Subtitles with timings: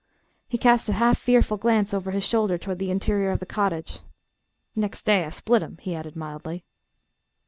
[0.47, 3.99] He cast a half fearful glance over his shoulder toward the interior of the cottage.
[4.75, 6.65] "Next day I split 'em," he added, mildly.